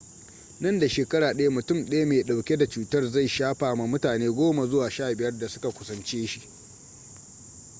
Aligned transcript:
nan 0.59 0.79
da 0.79 0.87
shekara 0.89 1.33
ɗaya 1.33 1.49
mutum 1.49 1.85
daya 1.85 2.05
mai 2.05 2.23
ɗauke 2.23 2.57
da 2.57 2.65
cutar 2.69 3.11
zai 3.11 3.27
shafa 3.27 3.75
ma 3.75 3.85
mutane 3.85 4.27
10 4.29 4.65
zuwa 4.67 4.89
15 4.89 5.37
da 5.39 5.47
suka 5.47 5.71
kusance 5.71 6.27
shi 6.27 6.41